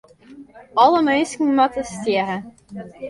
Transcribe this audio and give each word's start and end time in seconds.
Alle 0.83 1.01
minsken 1.07 1.53
moatte 1.59 1.83
stjerre. 1.91 2.37